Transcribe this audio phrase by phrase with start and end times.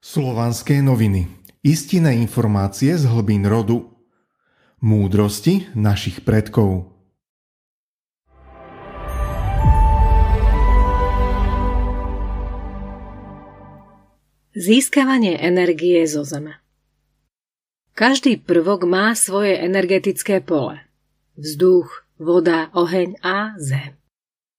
[0.00, 1.24] Slovanské noviny.
[1.64, 3.88] Istinné informácie z hlbín rodu.
[4.84, 6.92] Múdrosti našich predkov.
[14.56, 16.60] Získavanie energie zo Zeme
[17.96, 20.80] Každý prvok má svoje energetické pole.
[21.40, 23.96] Vzduch, voda, oheň a zem.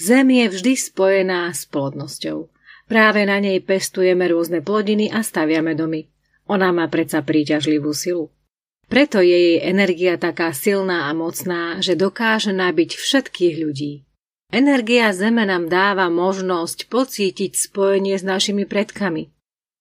[0.00, 2.48] Zem je vždy spojená s plodnosťou.
[2.88, 6.08] Práve na nej pestujeme rôzne plodiny a staviame domy.
[6.48, 8.32] Ona má predsa príťažlivú silu.
[8.88, 14.08] Preto je jej energia taká silná a mocná, že dokáže nabiť všetkých ľudí.
[14.48, 19.28] Energia Zeme nám dáva možnosť pocítiť spojenie s našimi predkami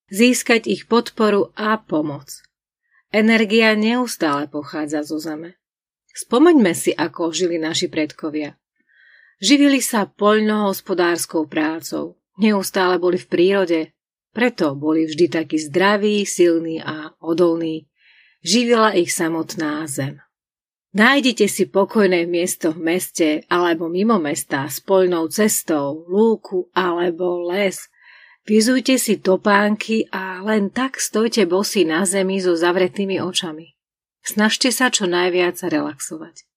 [0.08, 2.44] získať ich podporu a pomoc.
[3.12, 5.56] Energia neustále pochádza zo zeme.
[6.12, 8.58] Spomeňme si, ako žili naši predkovia.
[9.38, 13.80] Živili sa poľnohospodárskou prácou, neustále boli v prírode,
[14.34, 17.90] preto boli vždy takí zdraví, silní a odolní.
[18.45, 20.22] Živila ich samotná zem.
[20.94, 27.81] Nájdite si pokojné miesto v meste alebo mimo mesta s poľnou cestou, lúku alebo les–
[28.47, 33.75] Vyzujte si topánky a len tak stojte bosy na zemi so zavretými očami.
[34.23, 36.47] Snažte sa čo najviac relaxovať.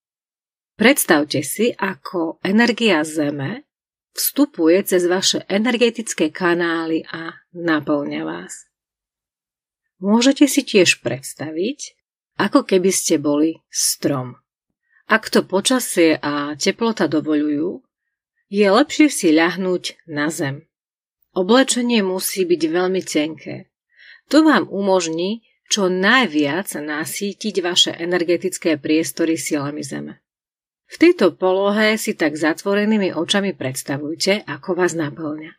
[0.79, 3.67] Predstavte si, ako energia Zeme
[4.15, 8.71] vstupuje cez vaše energetické kanály a naplňa vás.
[10.01, 11.95] Môžete si tiež predstaviť,
[12.41, 14.41] ako keby ste boli strom.
[15.11, 17.85] Ak to počasie a teplota dovolujú,
[18.49, 20.67] je lepšie si ľahnúť na zem.
[21.37, 23.71] Oblečenie musí byť veľmi tenké.
[24.31, 30.19] To vám umožní čo najviac nasítiť vaše energetické priestory silami Zeme.
[30.91, 35.55] V tejto polohe si tak zatvorenými očami predstavujte, ako vás naplňa.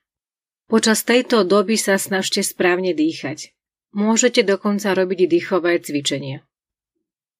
[0.67, 3.55] Počas tejto doby sa snažte správne dýchať.
[3.95, 6.43] Môžete dokonca robiť dýchové cvičenia.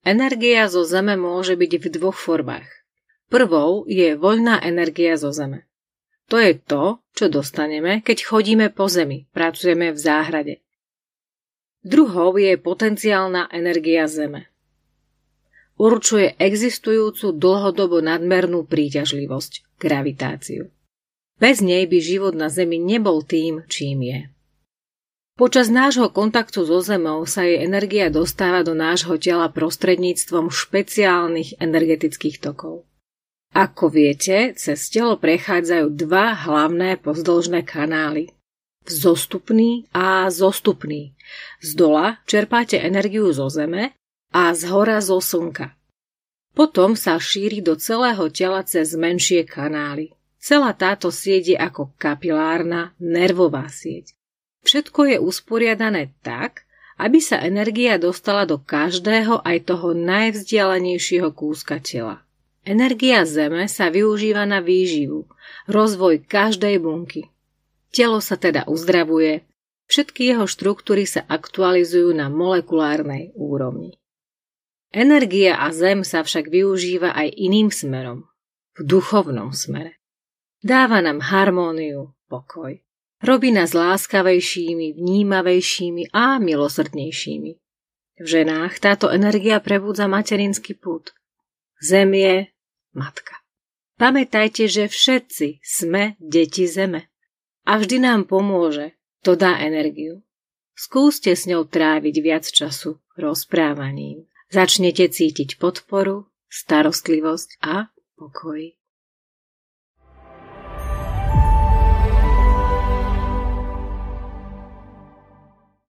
[0.04, 2.68] Energia zo Zeme môže byť v dvoch formách.
[3.32, 5.68] Prvou je voľná energia zo Zeme.
[6.28, 10.56] To je to, čo dostaneme, keď chodíme po zemi, pracujeme v záhrade.
[11.84, 14.51] Druhou je potenciálna energia Zeme.
[15.82, 20.70] Určuje existujúcu dlhodobo nadmernú príťažlivosť, gravitáciu.
[21.42, 24.30] Bez nej by život na Zemi nebol tým, čím je.
[25.42, 32.38] Počas nášho kontaktu so Zemou sa jej energia dostáva do nášho tela prostredníctvom špeciálnych energetických
[32.38, 32.86] tokov.
[33.58, 38.30] Ako viete, cez telo prechádzajú dva hlavné pozdĺžné kanály.
[38.86, 41.18] Vzostupný a zostupný.
[41.58, 43.98] Z dola čerpáte energiu zo zeme
[44.32, 45.76] a z hora zo slnka.
[46.52, 50.12] Potom sa šíri do celého tela cez menšie kanály.
[50.42, 54.18] Celá táto sieť je ako kapilárna nervová sieť.
[54.66, 56.66] Všetko je usporiadané tak,
[56.98, 62.26] aby sa energia dostala do každého aj toho najvzdialenejšieho kúska tela.
[62.62, 65.26] Energia Zeme sa využíva na výživu,
[65.66, 67.34] rozvoj každej bunky.
[67.90, 69.42] Telo sa teda uzdravuje,
[69.90, 73.98] všetky jeho štruktúry sa aktualizujú na molekulárnej úrovni.
[74.92, 78.28] Energia a Zem sa však využíva aj iným smerom,
[78.76, 79.98] v duchovnom smere.
[80.60, 82.76] Dáva nám harmóniu, pokoj.
[83.24, 87.52] Robí nás láskavejšími, vnímavejšími a milosrdnejšími.
[88.22, 91.10] V ženách táto energia prebudza materinský put–
[91.82, 92.46] Zem je
[92.94, 93.42] matka.
[93.98, 97.10] Pamätajte, že všetci sme deti Zeme.
[97.66, 98.94] A vždy nám pomôže,
[99.26, 100.22] to dá energiu.
[100.78, 104.30] Skúste s ňou tráviť viac času rozprávaním.
[104.52, 107.88] Začnete cítiť podporu, starostlivosť a
[108.20, 108.81] pokoj.